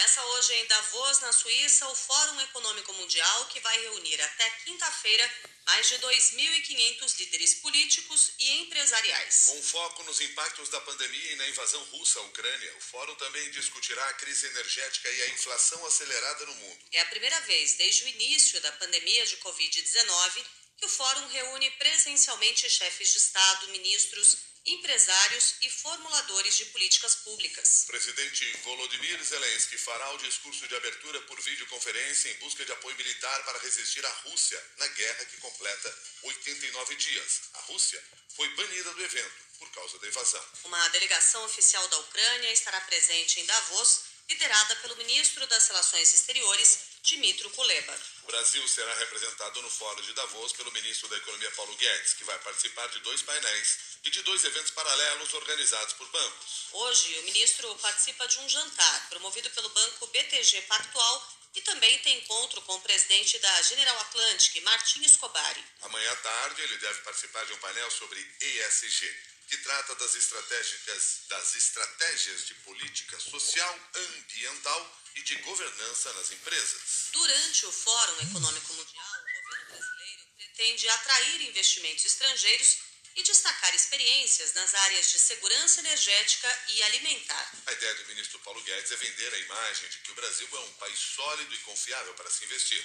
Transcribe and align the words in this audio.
Começa 0.00 0.24
hoje 0.24 0.54
em 0.54 0.66
Davos, 0.66 1.20
na 1.20 1.30
Suíça, 1.30 1.86
o 1.88 1.94
Fórum 1.94 2.40
Econômico 2.40 2.90
Mundial, 2.94 3.44
que 3.48 3.60
vai 3.60 3.78
reunir 3.82 4.18
até 4.18 4.48
quinta-feira 4.64 5.30
mais 5.66 5.86
de 5.90 5.98
2.500 5.98 7.18
líderes 7.18 7.54
políticos 7.56 8.32
e 8.38 8.62
empresariais. 8.62 9.44
Com 9.44 9.62
foco 9.62 10.02
nos 10.04 10.18
impactos 10.22 10.70
da 10.70 10.80
pandemia 10.80 11.32
e 11.32 11.36
na 11.36 11.48
invasão 11.50 11.84
russa 11.92 12.18
à 12.18 12.22
Ucrânia, 12.22 12.76
o 12.78 12.80
fórum 12.80 13.14
também 13.16 13.50
discutirá 13.50 14.02
a 14.06 14.14
crise 14.14 14.46
energética 14.46 15.10
e 15.10 15.22
a 15.22 15.28
inflação 15.32 15.84
acelerada 15.84 16.46
no 16.46 16.54
mundo. 16.54 16.78
É 16.92 17.00
a 17.02 17.06
primeira 17.06 17.38
vez 17.42 17.74
desde 17.74 18.04
o 18.04 18.08
início 18.08 18.58
da 18.62 18.72
pandemia 18.72 19.26
de 19.26 19.36
Covid-19 19.36 20.46
que 20.78 20.86
o 20.86 20.88
fórum 20.88 21.28
reúne 21.28 21.70
presencialmente 21.72 22.70
chefes 22.70 23.10
de 23.10 23.18
Estado, 23.18 23.68
ministros, 23.68 24.38
empresários 24.72 25.56
e 25.62 25.70
formuladores 25.70 26.56
de 26.56 26.64
políticas 26.66 27.16
públicas. 27.16 27.82
O 27.84 27.86
presidente 27.88 28.44
Volodymyr 28.62 29.22
Zelensky 29.24 29.76
fará 29.78 30.12
o 30.12 30.18
discurso 30.18 30.66
de 30.68 30.76
abertura 30.76 31.20
por 31.22 31.40
videoconferência 31.40 32.30
em 32.30 32.34
busca 32.34 32.64
de 32.64 32.72
apoio 32.72 32.96
militar 32.96 33.44
para 33.44 33.58
resistir 33.58 34.04
à 34.04 34.12
Rússia 34.24 34.62
na 34.78 34.86
guerra 34.88 35.24
que 35.24 35.36
completa 35.38 35.98
89 36.22 36.94
dias. 36.96 37.40
A 37.54 37.60
Rússia 37.62 38.02
foi 38.36 38.48
banida 38.50 38.94
do 38.94 39.02
evento 39.02 39.50
por 39.58 39.70
causa 39.72 39.98
da 39.98 40.06
invasão. 40.06 40.44
Uma 40.64 40.88
delegação 40.88 41.44
oficial 41.44 41.86
da 41.88 41.98
Ucrânia 41.98 42.52
estará 42.52 42.80
presente 42.82 43.40
em 43.40 43.46
Davos, 43.46 44.00
liderada 44.28 44.76
pelo 44.76 44.96
ministro 44.96 45.46
das 45.48 45.66
Relações 45.68 46.14
Exteriores, 46.14 46.78
Dmitry 47.02 47.50
Kuleba. 47.50 48.00
O 48.22 48.26
Brasil 48.26 48.66
será 48.68 48.94
representado 48.94 49.60
no 49.60 49.70
Fórum 49.70 50.02
de 50.02 50.12
Davos 50.12 50.52
pelo 50.52 50.70
ministro 50.72 51.08
da 51.08 51.16
Economia 51.16 51.50
Paulo 51.52 51.76
Guedes, 51.76 52.14
que 52.14 52.24
vai 52.24 52.38
participar 52.38 52.86
de 52.88 53.00
dois 53.00 53.22
painéis 53.22 53.89
e 54.04 54.10
de 54.10 54.22
dois 54.22 54.44
eventos 54.44 54.70
paralelos 54.70 55.34
organizados 55.34 55.94
por 55.94 56.08
bancos. 56.08 56.68
Hoje, 56.72 57.18
o 57.18 57.22
ministro 57.24 57.74
participa 57.76 58.26
de 58.26 58.38
um 58.38 58.48
jantar 58.48 59.08
promovido 59.10 59.50
pelo 59.50 59.68
banco 59.68 60.06
BTG 60.06 60.62
Pactual 60.62 61.40
e 61.54 61.60
também 61.62 61.98
tem 61.98 62.18
encontro 62.18 62.62
com 62.62 62.76
o 62.76 62.80
presidente 62.80 63.38
da 63.38 63.62
General 63.62 63.98
Atlantic, 64.00 64.62
Martin 64.62 65.02
Escobari. 65.02 65.64
Amanhã 65.82 66.12
à 66.12 66.16
tarde, 66.16 66.62
ele 66.62 66.78
deve 66.78 67.00
participar 67.00 67.44
de 67.44 67.52
um 67.52 67.58
painel 67.58 67.90
sobre 67.90 68.20
ESG, 68.40 69.30
que 69.48 69.56
trata 69.58 69.96
das 69.96 70.14
estratégias, 70.14 71.22
das 71.28 71.54
estratégias 71.56 72.46
de 72.46 72.54
política 72.54 73.18
social, 73.18 73.80
ambiental 73.94 75.00
e 75.16 75.22
de 75.22 75.34
governança 75.36 76.12
nas 76.12 76.30
empresas. 76.30 77.08
Durante 77.12 77.66
o 77.66 77.72
Fórum 77.72 78.20
Econômico 78.20 78.72
Mundial, 78.74 79.06
o 79.08 79.42
governo 79.42 79.66
brasileiro 79.70 80.22
pretende 80.36 80.88
atrair 80.88 81.40
investimentos 81.42 82.04
estrangeiros 82.04 82.89
e 83.20 83.22
destacar 83.22 83.74
experiências 83.74 84.54
nas 84.54 84.74
áreas 84.74 85.10
de 85.10 85.18
segurança 85.18 85.80
energética 85.80 86.64
e 86.68 86.82
alimentar. 86.84 87.52
A 87.66 87.72
ideia 87.72 87.94
do 87.96 88.06
ministro 88.06 88.38
Paulo 88.40 88.62
Guedes 88.62 88.90
é 88.90 88.96
vender 88.96 89.34
a 89.34 89.38
imagem 89.38 89.88
de 89.90 89.98
que 89.98 90.10
o 90.10 90.14
Brasil 90.14 90.48
é 90.50 90.58
um 90.60 90.72
país 90.74 90.98
sólido 90.98 91.54
e 91.54 91.58
confiável 91.58 92.14
para 92.14 92.30
se 92.30 92.44
investir. 92.44 92.82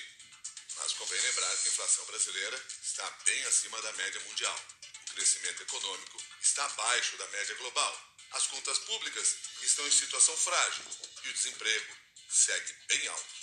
Mas 0.77 0.91
convém 0.93 1.21
lembrar 1.21 1.55
que 1.57 1.69
a 1.69 1.71
inflação 1.71 2.05
brasileira 2.05 2.65
está 2.83 3.09
bem 3.25 3.45
acima 3.45 3.81
da 3.81 3.93
média 3.93 4.19
mundial. 4.27 4.65
O 5.09 5.13
crescimento 5.13 5.63
econômico 5.63 6.21
está 6.41 6.65
abaixo 6.65 7.15
da 7.15 7.27
média 7.27 7.55
global. 7.55 8.17
As 8.31 8.47
contas 8.47 8.77
públicas 8.79 9.35
estão 9.61 9.87
em 9.87 9.91
situação 9.91 10.35
frágil 10.35 10.83
e 11.23 11.29
o 11.29 11.33
desemprego 11.33 11.95
segue 12.29 12.73
bem 12.87 13.07
alto. 13.07 13.35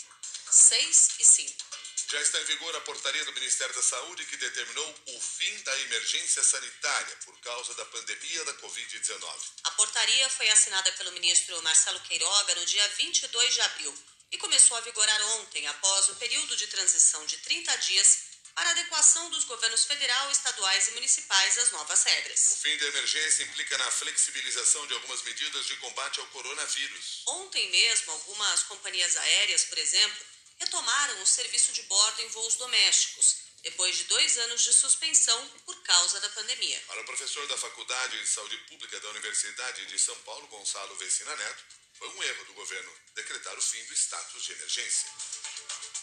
6 0.51 1.09
e 1.21 1.25
5. 1.25 1.82
Já 2.13 2.21
está 2.21 2.39
em 2.43 2.45
vigor 2.45 2.77
a 2.77 2.81
portaria 2.83 3.25
do 3.25 3.33
Ministério 3.33 3.75
da 3.75 3.83
Saúde 3.83 4.27
que 4.27 4.37
determinou 4.37 4.95
o 5.07 5.21
fim 5.23 5.57
da 5.63 5.81
emergência 5.81 6.43
sanitária 6.43 7.17
por 7.25 7.35
causa 7.41 7.73
da 7.73 7.87
pandemia 7.87 8.45
da 8.45 8.53
Covid-19. 8.57 9.25
A 9.65 9.71
portaria 9.71 10.29
foi 10.29 10.47
assinada 10.51 10.93
pelo 10.93 11.11
ministro 11.13 11.63
Marcelo 11.63 11.99
Queiroga 12.01 12.55
no 12.57 12.67
dia 12.67 12.87
22 12.99 13.55
de 13.55 13.61
abril 13.63 13.99
e 14.31 14.37
começou 14.37 14.77
a 14.77 14.83
vigorar 14.83 15.23
ontem, 15.39 15.67
após 15.69 16.11
o 16.11 16.17
período 16.17 16.55
de 16.55 16.67
transição 16.67 17.25
de 17.25 17.39
30 17.39 17.77
dias 17.79 18.19
para 18.55 18.69
adequação 18.73 19.31
dos 19.31 19.45
governos 19.45 19.87
federal, 19.87 20.31
estaduais 20.31 20.89
e 20.89 20.91
municipais 20.91 21.57
às 21.57 21.71
novas 21.71 22.03
regras. 22.03 22.51
O 22.51 22.57
fim 22.57 22.77
da 22.77 22.89
emergência 22.89 23.45
implica 23.45 23.79
na 23.79 23.91
flexibilização 23.91 24.87
de 24.87 24.93
algumas 24.93 25.23
medidas 25.23 25.65
de 25.65 25.77
combate 25.77 26.21
ao 26.21 26.27
coronavírus. 26.27 27.23
Ontem 27.29 27.71
mesmo, 27.71 28.13
algumas 28.13 28.65
companhias 28.65 29.17
aéreas, 29.17 29.65
por 29.65 29.79
exemplo, 29.79 30.27
retomaram 30.63 31.23
o 31.23 31.27
serviço 31.27 31.73
de 31.73 31.83
bordo 31.83 32.23
em 32.23 32.29
voos 32.29 32.55
domésticos, 32.55 33.37
depois 33.63 33.97
de 33.97 34.05
dois 34.05 34.39
anos 34.39 34.63
de 34.63 34.73
suspensão 34.73 35.49
por 35.67 35.77
causa 35.83 36.21
da 36.21 36.29
pandemia. 36.31 36.81
Para 36.87 37.01
o 37.01 37.05
professor 37.05 37.47
da 37.49 37.59
Faculdade 37.59 38.21
de 38.21 38.29
Saúde 38.29 38.57
Pública 38.69 38.99
da 39.01 39.11
Universidade 39.11 39.87
de 39.87 39.99
São 39.99 40.17
Paulo, 40.23 40.47
Gonçalo 40.47 40.95
Vecina 40.97 41.35
Neto, 41.35 41.65
foi 41.99 42.09
um 42.09 42.23
erro 42.23 42.45
do 42.45 42.55
governo 42.55 42.93
decretar 43.15 43.59
o 43.59 43.63
fim 43.63 43.85
do 43.85 43.95
status 43.95 44.45
de 44.45 44.53
emergência. 44.53 45.09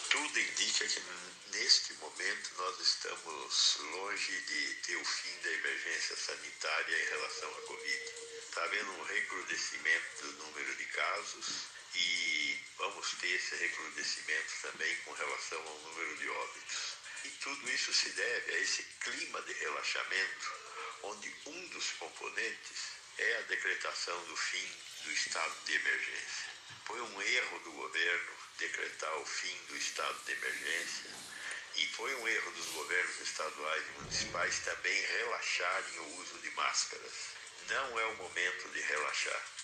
Tudo 0.10 0.40
indica 0.40 0.88
que 0.88 1.02
neste 1.52 1.94
momento 1.94 2.50
nós 2.58 2.80
estamos 2.80 3.76
longe 3.78 4.42
de 4.42 4.74
ter 4.86 4.96
o 4.96 5.06
fim 5.06 5.38
da 5.42 5.52
emergência 5.52 6.18
sanitária 6.18 7.04
em 7.04 7.10
relação 7.10 7.50
à 7.50 7.62
Covid. 7.62 8.04
Está 8.48 8.64
havendo 8.64 8.92
um 8.92 9.04
recrudescimento 9.04 10.22
do 10.24 10.34
número 10.44 10.76
de 10.76 10.86
casos 10.86 11.79
e 11.96 12.60
vamos 12.78 13.12
ter 13.16 13.28
esse 13.28 13.56
recrudescimento 13.56 14.54
também 14.62 14.96
com 14.98 15.14
relação 15.14 15.60
ao 15.60 15.80
número 15.80 16.18
de 16.18 16.30
óbitos. 16.30 16.94
E 17.26 17.30
tudo 17.30 17.70
isso 17.72 17.94
se 17.94 18.10
deve 18.12 18.54
a 18.54 18.60
esse 18.60 18.84
clima 19.02 19.42
de 19.42 19.54
relaxamento, 19.54 20.54
onde 21.04 21.36
um 21.48 21.68
dos 21.70 21.92
componentes 21.94 23.00
é 23.18 23.38
a 23.38 23.42
decretação 23.42 24.26
do 24.26 24.38
fim 24.38 24.72
do 25.04 25.12
estado 25.12 25.56
de 25.66 25.74
emergência. 25.74 26.50
Foi 26.86 27.02
um 27.02 27.22
erro 27.22 27.60
do 27.60 27.72
governo 27.72 28.32
decretar 28.58 29.18
o 29.18 29.26
fim 29.26 29.58
do 29.68 29.78
estado 29.78 30.18
de 30.26 30.32
emergência 30.32 31.12
e 31.76 31.88
foi 31.88 32.14
um 32.16 32.28
erro 32.28 32.52
dos 32.52 32.66
governos 32.68 33.20
estaduais 33.22 33.84
e 33.88 34.02
municipais 34.02 34.60
também 34.60 35.02
relaxarem 35.02 36.00
o 36.00 36.20
uso 36.20 36.40
de 36.40 36.52
máscaras. 36.52 37.14
Não 37.70 38.00
é 38.00 38.06
o 38.06 38.16
momento 38.18 38.70
de 38.70 38.82
relaxar. 38.82 39.59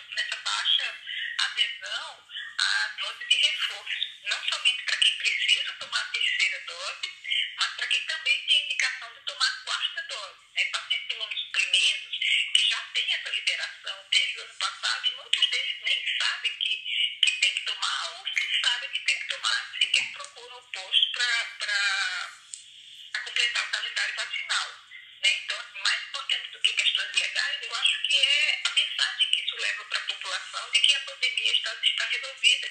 adesão 1.97 2.23
à 2.59 2.89
dose 3.01 3.25
de 3.27 3.37
reforço. 3.37 3.97
Não 4.25 4.49
somente 4.49 4.83
para 4.85 4.97
quem 4.99 5.17
precisa 5.19 5.73
tomar 5.75 6.01
a 6.01 6.11
terceira 6.11 6.61
dose, 6.67 7.13
mas 7.57 7.77
para 7.77 7.87
quem 7.87 8.07
também 8.07 8.47
tem 8.47 8.65
indicação 8.65 9.15
de 9.15 9.21
tomar 9.21 9.47
a 9.47 9.65
quarta 9.65 10.03
dose. 10.09 10.39
Né? 10.55 10.65
Pacientes 10.67 11.11
imunossuprimidos 11.11 12.19
que 12.55 12.69
já 12.69 12.81
têm 12.95 13.15
essa 13.15 13.31
liberação 13.31 14.07
desde 14.11 14.39
o 14.39 14.43
ano 14.43 14.55
passado 14.55 15.07
e 15.07 15.17
muitos 15.17 15.51
deles 15.51 15.77
nem 15.83 16.05
sabem 16.19 16.53
que, 16.59 16.85
que 17.23 17.33
tem 17.41 17.55
que 17.55 17.65
tomar 17.65 18.09
ou 18.11 18.27
se 18.27 18.61
sabem 18.61 18.91
que 18.91 19.01
tem 19.01 19.21
que 19.21 19.29
tomar, 19.29 19.73
sequer 19.81 20.13
procuram 20.13 20.59
o 20.59 20.73
posto 20.73 21.13
para 21.13 22.31
completar 23.25 23.65
o 23.65 23.71
calendário 23.71 24.15
vacinal. 24.17 24.81
Né? 25.23 25.41
Então, 25.45 25.61
assim, 25.61 25.81
mais 25.81 26.05
importante 26.05 26.51
do 26.51 26.61
que 26.61 26.73
questões 26.73 27.15
legais, 27.15 27.63
eu 27.63 27.75
acho 27.75 28.09
que 28.09 28.17
é 28.17 28.56
de 30.77 30.87
que 30.87 30.95
a 30.95 31.01
pandemia 31.01 31.53
está, 31.53 31.75
está 31.83 32.07
resolvida. 32.07 32.71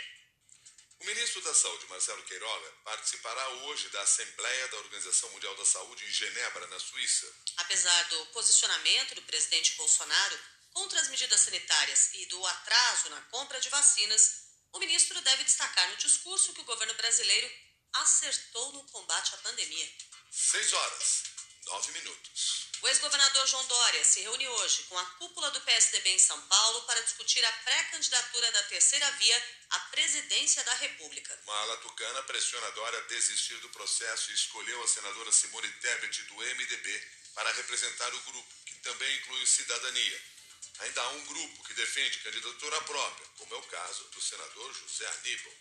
O 1.00 1.06
ministro 1.06 1.42
da 1.42 1.54
Saúde, 1.54 1.88
Marcelo 1.88 2.24
Queiroga, 2.24 2.72
participará 2.84 3.50
hoje 3.50 3.90
da 3.90 4.02
Assembleia 4.02 4.68
da 4.70 4.78
Organização 4.78 5.30
Mundial 5.32 5.56
da 5.56 5.66
Saúde 5.66 6.06
em 6.06 6.12
Genebra, 6.12 6.68
na 6.68 6.80
Suíça. 6.80 7.32
Apesar 7.58 8.04
do 8.10 8.26
posicionamento 8.28 9.16
do 9.16 9.22
presidente 9.24 9.76
Bolsonaro 9.76 10.40
contra 10.72 11.00
as 11.00 11.10
medidas 11.10 11.42
sanitárias 11.42 12.14
e 12.14 12.26
do 12.28 12.46
atraso 12.46 13.10
na 13.10 13.22
compra 13.24 13.60
de 13.60 13.70
vacinas, 13.70 14.46
o 14.72 14.80
ministro 14.80 15.20
deve 15.22 15.44
destacar 15.44 15.90
no 15.90 15.98
discurso 15.98 16.54
que 16.54 16.62
o 16.62 16.66
governo 16.66 16.94
brasileiro 16.96 17.52
acertou 17.94 18.74
no 18.74 18.84
combate 18.86 19.34
à 19.34 19.38
pandemia. 19.38 19.92
6 20.32 20.74
horas, 20.74 21.24
9 21.66 21.92
minutos. 21.94 22.65
O 22.86 22.88
ex-governador 22.88 23.48
João 23.48 23.66
Dória 23.66 24.04
se 24.04 24.22
reúne 24.22 24.48
hoje 24.48 24.84
com 24.84 24.96
a 24.96 25.06
cúpula 25.18 25.50
do 25.50 25.60
PSDB 25.62 26.08
em 26.12 26.20
São 26.20 26.40
Paulo 26.42 26.84
para 26.84 27.02
discutir 27.02 27.44
a 27.44 27.52
pré-candidatura 27.52 28.52
da 28.52 28.62
terceira 28.62 29.10
via 29.14 29.44
à 29.72 29.80
presidência 29.90 30.64
da 30.64 30.74
República. 30.76 31.36
Uma 31.46 31.62
ala 31.62 31.78
tucana 31.78 32.22
pressiona 32.22 32.70
Dória 32.74 33.00
a 33.00 33.08
desistir 33.08 33.56
do 33.56 33.70
processo 33.70 34.30
e 34.30 34.36
escolheu 34.36 34.84
a 34.84 34.88
senadora 34.88 35.32
Simone 35.32 35.68
Tebet, 35.82 36.22
do 36.26 36.36
MDB, 36.36 37.08
para 37.34 37.52
representar 37.54 38.14
o 38.14 38.22
grupo, 38.22 38.54
que 38.68 38.76
também 38.76 39.18
inclui 39.18 39.48
Cidadania. 39.48 40.22
Ainda 40.82 41.02
há 41.02 41.10
um 41.10 41.26
grupo 41.26 41.64
que 41.64 41.74
defende 41.74 42.20
candidatura 42.20 42.80
própria, 42.82 43.28
como 43.40 43.56
é 43.56 43.58
o 43.58 43.64
caso 43.64 44.04
do 44.10 44.22
senador 44.22 44.72
José 44.76 45.08
Aníbal. 45.08 45.54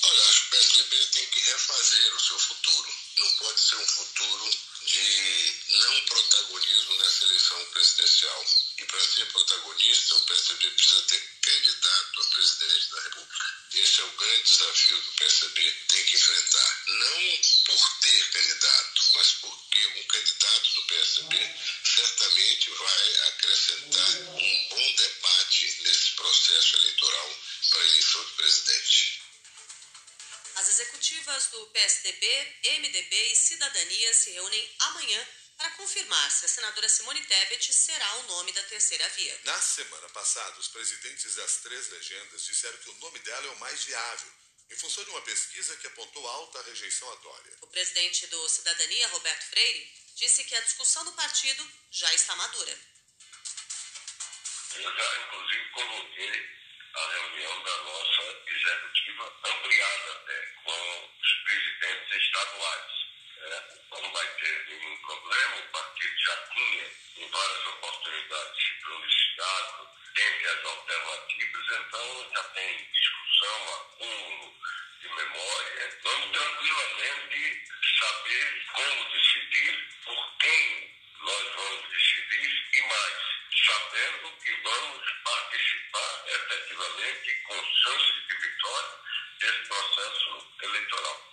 Olha, 0.00 0.22
acho 0.28 0.42
que 0.42 0.46
o 0.46 0.50
PSDB 0.50 1.06
tem 1.06 1.26
que 1.26 1.40
refazer 1.40 2.14
o 2.14 2.20
seu 2.20 2.38
futuro. 2.38 2.94
Não 3.16 3.30
pode 3.32 3.60
ser 3.60 3.76
um 3.76 3.86
futuro 3.86 4.50
de 4.86 5.54
não 5.70 6.00
protagonismo 6.02 6.98
nessa 6.98 7.24
eleição 7.24 7.64
presidencial. 7.66 8.46
E 8.78 8.84
para 8.84 9.00
ser 9.00 9.26
protagonista, 9.26 10.14
o 10.14 10.22
PSDB 10.22 10.70
precisa 10.70 11.02
ter 11.02 11.20
candidato 11.42 12.20
a 12.20 12.24
presidente 12.26 12.90
da 12.90 13.02
República. 13.02 13.58
Esse 13.74 14.00
é 14.00 14.04
o 14.04 14.10
grande 14.12 14.42
desafio 14.44 15.02
que 15.02 15.08
o 15.08 15.12
PSDB 15.12 15.76
tem 15.88 16.04
que 16.04 16.16
enfrentar. 16.16 16.82
Não 16.86 17.40
por 17.66 17.98
ter 18.00 18.30
candidato, 18.30 19.02
mas 19.14 19.32
porque 19.32 19.86
um 19.86 20.02
candidato 20.04 20.74
do 20.74 20.82
PSDB 20.86 21.54
certamente 21.84 22.70
vai 22.70 23.16
acrescentar 23.28 24.10
um 24.30 24.68
bom 24.68 24.92
debate 24.94 25.82
nesse 25.82 26.10
processo 26.12 26.76
eleitoral 26.76 27.38
para 27.70 27.80
a 27.80 27.86
eleição 27.88 28.24
de 28.24 28.32
presidente. 28.32 29.17
As 30.68 30.78
executivas 30.78 31.46
do 31.46 31.66
PSDB, 31.68 32.56
MDB 32.80 33.32
e 33.32 33.36
Cidadania 33.36 34.12
se 34.12 34.32
reúnem 34.32 34.70
amanhã 34.80 35.28
para 35.56 35.70
confirmar 35.70 36.30
se 36.30 36.44
a 36.44 36.48
senadora 36.48 36.86
Simone 36.90 37.24
Tebet 37.24 37.72
será 37.72 38.16
o 38.16 38.22
nome 38.24 38.52
da 38.52 38.62
terceira 38.64 39.08
via. 39.08 39.40
Na 39.44 39.58
semana 39.62 40.06
passada, 40.10 40.60
os 40.60 40.68
presidentes 40.68 41.36
das 41.36 41.56
três 41.62 41.88
legendas 41.88 42.44
disseram 42.44 42.76
que 42.80 42.90
o 42.90 42.98
nome 42.98 43.18
dela 43.20 43.46
é 43.46 43.50
o 43.50 43.58
mais 43.60 43.82
viável, 43.84 44.30
em 44.68 44.76
função 44.76 45.02
de 45.04 45.10
uma 45.10 45.22
pesquisa 45.22 45.74
que 45.78 45.86
apontou 45.86 46.28
alta 46.28 46.62
rejeição 46.64 47.10
à 47.12 47.16
Dória. 47.16 47.56
O 47.62 47.66
presidente 47.68 48.26
do 48.26 48.48
Cidadania, 48.50 49.08
Roberto 49.08 49.44
Freire, 49.44 49.90
disse 50.16 50.44
que 50.44 50.54
a 50.54 50.60
discussão 50.60 51.02
do 51.02 51.12
partido 51.12 51.66
já 51.90 52.12
está 52.12 52.36
madura. 52.36 52.78
Eu 54.74 54.82
já, 54.82 55.22
inclusive, 55.22 55.70
convoquei 55.70 56.57
a 56.98 57.12
reunião 57.12 57.62
da 57.62 57.76
nossa 57.78 58.22
executiva, 58.46 59.32
ampliada 59.44 60.12
até, 60.12 60.46
com 60.64 61.10
os 61.20 61.32
presidentes 61.44 62.22
estaduais. 62.22 62.98
É, 63.40 63.78
não 63.92 64.12
vai 64.12 64.26
ter 64.34 64.66
nenhum 64.68 64.96
problema, 64.98 65.56
o 65.56 65.68
partido 65.68 66.18
já 66.18 66.36
tinha, 66.54 66.90
em 67.18 67.30
várias 67.30 67.66
oportunidades, 67.66 68.62
se 68.62 68.74
pronunciado 68.80 69.88
dentre 70.14 70.48
as 70.48 70.64
alternativas, 70.64 71.66
então 71.70 72.30
já 72.34 72.42
tem 72.44 72.90
discussão, 72.92 73.74
acúmulo 73.74 74.54
de 75.00 75.08
memória. 75.08 75.98
Vamos 76.02 76.32
tranquilamente 76.32 77.64
saber 77.98 78.64
como 78.72 79.04
decidir, 79.10 79.88
por 80.04 80.36
quem 80.38 80.98
nós 81.20 81.54
vamos 81.54 81.88
decidir 81.88 82.68
e 82.74 82.82
mais, 82.82 83.16
sabendo 83.66 84.30
que 84.42 84.52
vamos 84.62 85.12
participar 85.24 86.24
efetivamente 86.26 87.34
com 87.46 87.64
chance 87.64 88.12
de 88.28 88.34
vitória 88.36 88.90
desse 89.40 89.68
processo 89.68 90.46
eleitoral. 90.62 91.28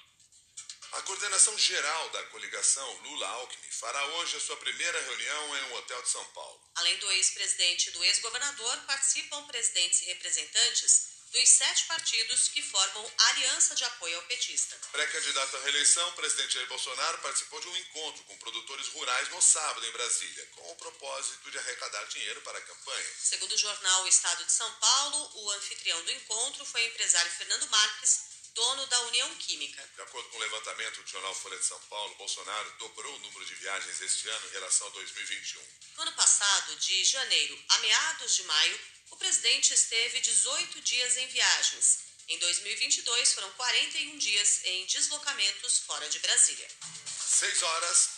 Coordenação 1.46 1.58
geral 1.60 2.10
da 2.10 2.24
coligação 2.24 2.92
Lula-Alckmin 3.04 3.70
fará 3.70 4.04
hoje 4.18 4.36
a 4.36 4.40
sua 4.40 4.58
primeira 4.58 5.00
reunião 5.00 5.58
em 5.58 5.64
um 5.66 5.76
hotel 5.76 6.02
de 6.02 6.10
São 6.10 6.26
Paulo. 6.32 6.60
Além 6.74 6.98
do 6.98 7.12
ex-presidente 7.12 7.90
e 7.90 7.92
do 7.92 8.04
ex-governador, 8.04 8.78
participam 8.88 9.46
presidentes 9.46 10.02
e 10.02 10.06
representantes 10.06 11.14
dos 11.32 11.48
sete 11.48 11.86
partidos 11.86 12.48
que 12.48 12.64
formam 12.64 13.12
a 13.18 13.30
aliança 13.30 13.76
de 13.76 13.84
apoio 13.84 14.18
ao 14.18 14.24
petista. 14.24 14.76
Pré-candidato 14.92 15.58
à 15.58 15.60
reeleição, 15.62 16.10
o 16.10 16.14
presidente 16.14 16.56
Jair 16.56 16.68
Bolsonaro 16.68 17.18
participou 17.20 17.62
de 17.62 17.68
um 17.68 17.78
encontro 17.78 18.24
com 18.24 18.38
produtores 18.38 18.88
rurais 18.88 19.30
no 19.30 19.42
sábado 19.42 19.86
em 19.86 19.92
Brasília, 19.92 20.48
com 20.56 20.72
o 20.72 20.76
propósito 20.78 21.52
de 21.52 21.60
arrecadar 21.60 22.06
dinheiro 22.06 22.42
para 22.42 22.58
a 22.58 22.62
campanha. 22.62 23.12
Segundo 23.20 23.52
o 23.52 23.58
jornal 23.58 24.08
Estado 24.08 24.44
de 24.46 24.52
São 24.52 24.72
Paulo, 24.80 25.32
o 25.36 25.52
anfitrião 25.52 26.04
do 26.06 26.12
encontro 26.12 26.66
foi 26.66 26.82
o 26.82 26.88
empresário 26.88 27.32
Fernando 27.34 27.70
Marques, 27.70 28.35
dono 28.56 28.88
da 28.88 29.02
União 29.02 29.36
Química. 29.36 29.86
De 29.96 30.02
acordo 30.02 30.30
com 30.30 30.38
o 30.38 30.40
levantamento 30.40 31.04
do 31.04 31.10
jornal 31.10 31.36
Folha 31.36 31.60
de 31.60 31.66
São 31.66 31.80
Paulo, 31.90 32.16
Bolsonaro 32.16 32.74
dobrou 32.80 33.14
o 33.14 33.20
número 33.20 33.46
de 33.46 33.54
viagens 33.56 34.02
este 34.02 34.30
ano 34.30 34.48
em 34.48 34.52
relação 34.54 34.88
a 34.88 34.92
2021. 34.92 35.62
No 35.98 36.04
ano 36.04 36.14
passado, 36.14 36.76
de 36.78 37.04
janeiro 37.04 37.60
a 37.70 37.78
meados 37.80 38.36
de 38.36 38.44
maio, 38.44 38.80
o 39.12 39.18
presidente 39.18 39.74
esteve 39.74 40.22
18 40.22 40.82
dias 40.82 41.18
em 41.18 41.28
viagens. 41.28 42.00
Em 42.30 42.40
2022, 42.40 43.34
foram 43.34 43.52
41 43.52 44.18
dias 44.18 44.62
em 44.64 44.86
deslocamentos 44.86 45.80
fora 45.80 46.10
de 46.10 46.20
Brasília. 46.20 46.68
6 47.06 47.62
horas 47.62 48.10